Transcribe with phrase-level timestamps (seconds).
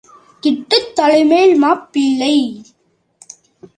[0.43, 2.35] கிட்டு தலைமேல் மாப்பிள்ளை.